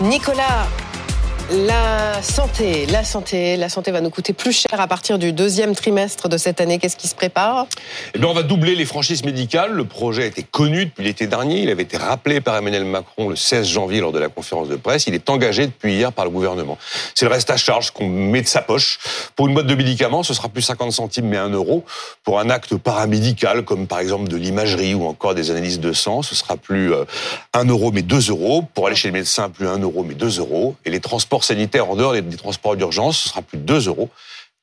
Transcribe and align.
Nicolas, 0.00 0.66
la 1.52 2.22
santé, 2.22 2.86
la 2.86 3.02
santé, 3.02 3.56
la 3.56 3.68
santé 3.68 3.90
va 3.90 4.00
nous 4.00 4.10
coûter 4.10 4.32
plus 4.32 4.52
cher 4.52 4.80
à 4.80 4.86
partir 4.86 5.18
du 5.18 5.32
deuxième 5.32 5.74
trimestre 5.74 6.28
de 6.28 6.36
cette 6.36 6.60
année. 6.60 6.78
Qu'est-ce 6.78 6.96
qui 6.96 7.08
se 7.08 7.14
prépare? 7.14 7.66
Eh 8.14 8.18
bien, 8.18 8.28
on 8.28 8.32
va 8.32 8.42
doubler 8.42 8.76
les 8.76 8.84
franchises 8.84 9.24
médicales. 9.24 9.72
Le 9.72 9.84
projet 9.84 10.28
était 10.28 10.44
connu 10.44 10.86
depuis 10.86 11.02
l'été 11.04 11.26
dernier. 11.26 11.62
Il 11.62 11.70
avait 11.70 11.82
été 11.82 11.96
rappelé 11.96 12.40
par 12.40 12.56
Emmanuel 12.56 12.84
Macron 12.84 13.28
le 13.28 13.36
16 13.36 13.66
janvier 13.66 14.00
lors 14.00 14.12
de 14.12 14.18
la 14.18 14.28
conférence 14.28 14.68
de 14.68 14.76
presse. 14.76 15.06
Il 15.06 15.14
est 15.14 15.28
engagé 15.28 15.66
depuis 15.66 15.94
hier 15.94 16.12
par 16.12 16.24
le 16.24 16.30
gouvernement. 16.30 16.78
C'est 17.14 17.24
le 17.24 17.32
reste 17.32 17.50
à 17.50 17.56
charge 17.56 17.90
qu'on 17.90 18.06
met 18.06 18.42
de 18.42 18.48
sa 18.48 18.62
poche. 18.62 18.98
Pour 19.34 19.48
une 19.48 19.54
boîte 19.54 19.66
de 19.66 19.74
médicaments, 19.74 20.22
ce 20.22 20.34
sera 20.34 20.48
plus 20.48 20.62
50 20.62 20.92
centimes 20.92 21.26
mais 21.26 21.38
1 21.38 21.50
euro. 21.50 21.84
Pour 22.22 22.38
un 22.38 22.50
acte 22.50 22.76
paramédical, 22.76 23.64
comme 23.64 23.86
par 23.86 23.98
exemple 23.98 24.28
de 24.28 24.36
l'imagerie 24.36 24.94
ou 24.94 25.04
encore 25.06 25.34
des 25.34 25.50
analyses 25.50 25.80
de 25.80 25.92
sang, 25.92 26.22
ce 26.22 26.34
sera 26.34 26.56
plus 26.56 26.92
1 27.54 27.64
euro 27.64 27.90
mais 27.90 28.02
2 28.02 28.30
euros. 28.30 28.62
Pour 28.74 28.86
aller 28.86 28.96
chez 28.96 29.08
le 29.08 29.14
médecin, 29.14 29.48
plus 29.48 29.66
1 29.66 29.78
euro 29.78 30.04
mais 30.04 30.14
2 30.14 30.38
euros. 30.38 30.76
Et 30.84 30.90
les 30.90 31.00
transports 31.00 31.39
sanitaire 31.44 31.90
en 31.90 31.96
dehors 31.96 32.12
des, 32.12 32.22
transports 32.36 32.76
d'urgence, 32.76 33.18
ce 33.18 33.28
sera 33.28 33.42
plus 33.42 33.58
de 33.58 33.64
2 33.64 33.88
euros 33.88 34.10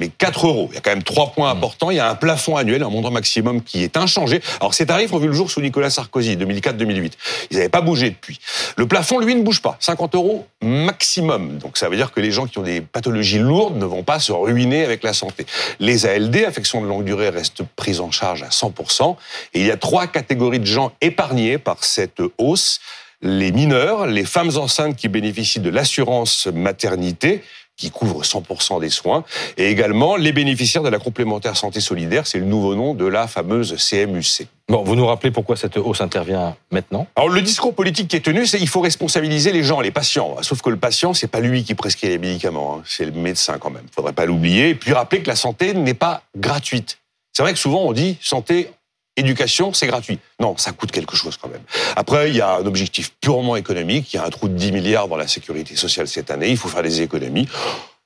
mais 0.00 0.08
4 0.08 0.46
euros. 0.46 0.68
Il 0.72 0.74
y 0.74 0.78
a 0.78 0.80
quand 0.80 0.90
même 0.90 1.04
trois 1.04 1.30
points 1.30 1.52
mmh. 1.52 1.56
importants. 1.56 1.90
Il 1.90 1.98
y 1.98 2.00
a 2.00 2.08
un 2.08 2.14
plafond 2.16 2.56
annuel, 2.56 2.82
un 2.82 2.88
montant 2.88 3.10
maximum 3.10 3.62
qui 3.62 3.84
est 3.84 3.96
inchangé. 3.96 4.40
Alors 4.58 4.74
ces 4.74 4.86
tarifs 4.86 5.12
ont 5.12 5.18
vu 5.18 5.28
le 5.28 5.34
jour 5.34 5.50
sous 5.50 5.60
Nicolas 5.60 5.90
Sarkozy, 5.90 6.36
2004-2008. 6.36 7.12
Ils 7.50 7.58
n'avaient 7.58 7.68
pas 7.68 7.82
bougé 7.82 8.10
depuis. 8.10 8.40
Le 8.76 8.88
plafond, 8.88 9.20
lui, 9.20 9.34
ne 9.34 9.42
bouge 9.42 9.60
pas. 9.60 9.76
50 9.78 10.14
euros 10.16 10.46
maximum. 10.62 11.58
Donc 11.58 11.76
ça 11.76 11.88
veut 11.88 11.96
dire 11.96 12.10
que 12.10 12.20
les 12.20 12.32
gens 12.32 12.46
qui 12.46 12.58
ont 12.58 12.62
des 12.62 12.80
pathologies 12.80 13.38
lourdes 13.38 13.76
ne 13.76 13.84
vont 13.84 14.02
pas 14.02 14.18
se 14.18 14.32
ruiner 14.32 14.84
avec 14.84 15.04
la 15.04 15.12
santé. 15.12 15.46
Les 15.78 16.06
ALD, 16.06 16.44
affections 16.44 16.80
de 16.80 16.86
longue 16.86 17.04
durée, 17.04 17.28
restent 17.28 17.62
prises 17.76 18.00
en 18.00 18.10
charge 18.10 18.42
à 18.42 18.48
100%. 18.48 19.16
Et 19.52 19.60
il 19.60 19.66
y 19.66 19.70
a 19.70 19.76
trois 19.76 20.06
catégories 20.06 20.60
de 20.60 20.66
gens 20.66 20.92
épargnés 21.02 21.58
par 21.58 21.84
cette 21.84 22.22
hausse 22.38 22.80
les 23.22 23.52
mineurs, 23.52 24.06
les 24.06 24.24
femmes 24.24 24.56
enceintes 24.56 24.96
qui 24.96 25.08
bénéficient 25.08 25.60
de 25.60 25.70
l'assurance 25.70 26.46
maternité, 26.46 27.42
qui 27.80 27.90
couvre 27.90 28.22
100% 28.22 28.80
des 28.80 28.90
soins, 28.90 29.24
et 29.56 29.70
également 29.70 30.16
les 30.16 30.32
bénéficiaires 30.32 30.82
de 30.82 30.90
la 30.90 30.98
complémentaire 30.98 31.56
santé 31.56 31.80
solidaire, 31.80 32.26
c'est 32.26 32.38
le 32.38 32.44
nouveau 32.44 32.74
nom 32.74 32.92
de 32.92 33.06
la 33.06 33.26
fameuse 33.26 33.74
CMUC. 33.76 34.46
Bon, 34.68 34.84
vous 34.84 34.94
nous 34.94 35.06
rappelez 35.06 35.30
pourquoi 35.30 35.56
cette 35.56 35.78
hausse 35.78 36.02
intervient 36.02 36.54
maintenant? 36.70 37.06
Alors 37.16 37.30
le 37.30 37.40
discours 37.40 37.74
politique 37.74 38.08
qui 38.08 38.16
est 38.16 38.20
tenu, 38.20 38.46
c'est 38.46 38.58
qu'il 38.58 38.68
faut 38.68 38.82
responsabiliser 38.82 39.50
les 39.50 39.62
gens, 39.62 39.80
les 39.80 39.90
patients. 39.90 40.36
Sauf 40.42 40.60
que 40.60 40.68
le 40.68 40.76
patient, 40.76 41.14
c'est 41.14 41.26
pas 41.26 41.40
lui 41.40 41.64
qui 41.64 41.74
prescrit 41.74 42.08
les 42.08 42.18
médicaments, 42.18 42.76
hein. 42.76 42.82
c'est 42.84 43.06
le 43.06 43.12
médecin 43.12 43.58
quand 43.58 43.70
même. 43.70 43.86
Faudrait 43.94 44.12
pas 44.12 44.26
l'oublier. 44.26 44.68
Et 44.68 44.74
puis 44.74 44.92
rappeler 44.92 45.22
que 45.22 45.28
la 45.28 45.36
santé 45.36 45.72
n'est 45.72 45.94
pas 45.94 46.22
gratuite. 46.36 46.98
C'est 47.32 47.42
vrai 47.42 47.52
que 47.52 47.58
souvent 47.58 47.82
on 47.84 47.92
dit 47.92 48.18
santé 48.20 48.70
éducation, 49.16 49.72
c'est 49.72 49.86
gratuit. 49.86 50.18
Non, 50.40 50.56
ça 50.56 50.72
coûte 50.72 50.92
quelque 50.92 51.16
chose 51.16 51.36
quand 51.36 51.48
même. 51.48 51.62
Après, 51.96 52.30
il 52.30 52.36
y 52.36 52.40
a 52.40 52.56
un 52.56 52.66
objectif 52.66 53.12
purement 53.20 53.56
économique. 53.56 54.12
Il 54.12 54.16
y 54.16 54.20
a 54.20 54.24
un 54.24 54.30
trou 54.30 54.48
de 54.48 54.54
10 54.54 54.72
milliards 54.72 55.08
dans 55.08 55.16
la 55.16 55.28
sécurité 55.28 55.76
sociale 55.76 56.08
cette 56.08 56.30
année. 56.30 56.48
Il 56.48 56.56
faut 56.56 56.68
faire 56.68 56.82
des 56.82 57.02
économies. 57.02 57.48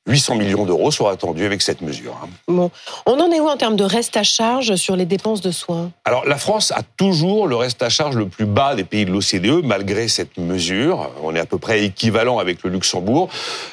800 0.07 0.35
millions 0.37 0.67
d'euros 0.67 0.91
sont 0.91 1.07
attendus 1.07 1.47
avec 1.47 1.63
cette 1.63 1.81
mesure. 1.81 2.19
Hein. 2.23 2.29
Bon. 2.47 2.71
On 3.07 3.19
en 3.19 3.31
est 3.31 3.41
où 3.41 3.49
en 3.49 3.57
termes 3.57 3.77
de 3.77 3.85
reste 3.85 4.17
à 4.19 4.23
charge 4.23 4.77
sur 4.77 4.97
les 4.97 5.07
dépenses 5.07 5.41
de 5.41 5.51
soins? 5.51 5.91
Alors 6.05 6.27
la 6.27 6.37
France 6.37 6.73
a 6.73 6.83
toujours 6.97 7.47
le 7.47 7.57
reste 7.57 7.83
à 7.83 7.89
charge 7.89 8.17
le 8.17 8.29
plus 8.29 8.45
bas 8.45 8.75
des 8.75 8.85
pays 8.85 9.07
de 9.07 9.11
l'OCDE, 9.11 9.65
malgré 9.65 10.09
cette 10.09 10.37
mesure. 10.37 11.11
On 11.23 11.35
est 11.35 11.41
à 11.41 11.47
peu 11.47 11.59
près 11.59 11.85
équivalent 11.85 12.39
avec 12.39 12.63
le 12.65 12.71
Luxembourg. 12.71 13.31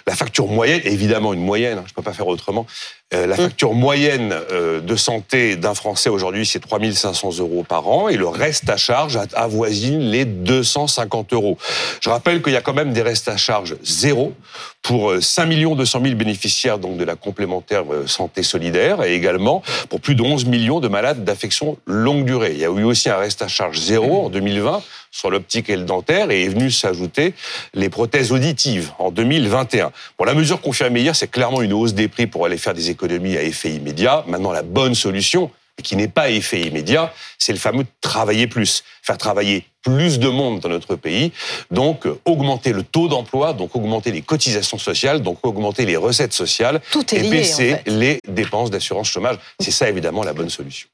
La 0.07 0.15
facture 0.15 0.47
moyenne, 0.47 0.81
évidemment 0.85 1.33
une 1.33 1.43
moyenne, 1.43 1.79
hein, 1.79 1.83
je 1.85 1.91
ne 1.91 1.95
peux 1.95 2.01
pas 2.01 2.13
faire 2.13 2.27
autrement, 2.27 2.65
euh, 3.13 3.27
la 3.27 3.35
facture 3.35 3.73
moyenne 3.73 4.33
euh, 4.51 4.79
de 4.79 4.95
santé 4.95 5.57
d'un 5.57 5.73
Français 5.73 6.09
aujourd'hui, 6.09 6.45
c'est 6.45 6.61
3500 6.61 7.39
euros 7.39 7.65
par 7.67 7.89
an 7.89 8.07
et 8.07 8.15
le 8.15 8.27
reste 8.27 8.69
à 8.69 8.77
charge 8.77 9.19
avoisine 9.33 9.99
les 9.99 10.23
250 10.23 11.33
euros. 11.33 11.57
Je 11.99 12.09
rappelle 12.09 12.41
qu'il 12.41 12.53
y 12.53 12.55
a 12.55 12.61
quand 12.61 12.73
même 12.73 12.93
des 12.93 13.01
restes 13.01 13.27
à 13.27 13.35
charge 13.35 13.75
zéro 13.83 14.33
pour 14.81 15.13
5 15.19 15.49
200 15.49 15.99
000 16.03 16.15
bénéficiaires 16.23 16.77
donc 16.77 16.97
de 16.97 17.03
la 17.03 17.15
complémentaire 17.15 17.83
euh, 17.91 18.05
santé 18.05 18.43
solidaire 18.43 19.03
et 19.03 19.15
également 19.15 19.63
pour 19.89 19.99
plus 20.01 20.13
de 20.13 20.21
11 20.21 20.45
millions 20.45 20.79
de 20.79 20.87
malades 20.87 21.23
d'affection 21.23 21.77
longue 21.87 22.25
durée. 22.25 22.51
Il 22.53 22.59
y 22.59 22.65
a 22.65 22.69
eu 22.69 22.83
aussi 22.83 23.09
un 23.09 23.17
reste 23.17 23.41
à 23.41 23.47
charge 23.47 23.79
zéro 23.79 24.25
en 24.25 24.29
2020 24.29 24.83
sur 25.11 25.29
l'optique 25.31 25.69
et 25.69 25.75
le 25.75 25.83
dentaire 25.83 26.29
et 26.29 26.43
est 26.43 26.49
venu 26.49 26.69
s'ajouter 26.69 27.33
les 27.73 27.89
prothèses 27.89 28.31
auditives 28.31 28.91
en 28.99 29.09
2021. 29.11 29.91
Bon, 30.17 30.25
la 30.25 30.35
mesure 30.35 30.61
confirmée 30.61 31.01
hier, 31.01 31.15
c'est 31.15 31.27
clairement 31.27 31.61
une 31.61 31.73
hausse 31.73 31.93
des 31.93 32.07
prix 32.07 32.27
pour 32.27 32.45
aller 32.45 32.57
faire 32.57 32.73
des 32.73 32.89
économies 32.89 33.35
à 33.35 33.43
effet 33.43 33.71
immédiat. 33.71 34.23
Maintenant, 34.27 34.51
la 34.51 34.63
bonne 34.63 34.95
solution, 34.95 35.49
qui 35.83 35.95
n'est 35.95 36.07
pas 36.07 36.29
effet 36.29 36.61
immédiat, 36.61 37.13
c'est 37.37 37.53
le 37.53 37.59
fameux 37.59 37.85
travailler 38.01 38.47
plus, 38.47 38.83
faire 39.01 39.17
travailler 39.17 39.65
plus 39.83 40.19
de 40.19 40.27
monde 40.27 40.59
dans 40.59 40.69
notre 40.69 40.95
pays, 40.95 41.31
donc 41.71 42.07
augmenter 42.25 42.71
le 42.71 42.83
taux 42.83 43.07
d'emploi, 43.07 43.53
donc 43.53 43.75
augmenter 43.75 44.11
les 44.11 44.21
cotisations 44.21 44.77
sociales, 44.77 45.21
donc 45.21 45.39
augmenter 45.43 45.85
les 45.85 45.97
recettes 45.97 46.33
sociales 46.33 46.81
Tout 46.91 47.15
est 47.15 47.25
et 47.25 47.29
baisser 47.29 47.73
en 47.73 47.77
fait. 47.77 47.91
les 47.91 48.19
dépenses 48.27 48.69
d'assurance 48.69 49.07
chômage. 49.07 49.37
C'est 49.59 49.71
ça 49.71 49.89
évidemment 49.89 50.23
la 50.23 50.33
bonne 50.33 50.49
solution. 50.49 50.87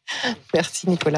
Merci 0.54 0.90
Nicolas. 0.90 1.16